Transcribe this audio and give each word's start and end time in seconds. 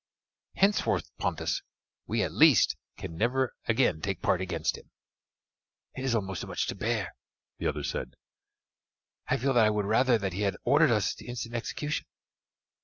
Henceforth, 0.55 1.11
Pontus, 1.19 1.61
we, 2.07 2.23
at 2.23 2.31
least, 2.31 2.75
can 2.97 3.15
never 3.15 3.53
again 3.67 4.01
take 4.01 4.19
part 4.23 4.41
against 4.41 4.75
him." 4.75 4.89
"It 5.93 6.03
is 6.03 6.15
almost 6.15 6.41
too 6.41 6.47
much 6.47 6.65
to 6.69 6.75
bear," 6.75 7.13
the 7.59 7.67
other 7.67 7.83
said; 7.83 8.15
"I 9.27 9.37
feel 9.37 9.53
that 9.53 9.65
I 9.67 9.69
would 9.69 9.85
rather 9.85 10.17
that 10.17 10.33
he 10.33 10.41
had 10.41 10.57
ordered 10.63 10.89
us 10.89 11.13
to 11.13 11.25
instant 11.25 11.53
execution." 11.53 12.07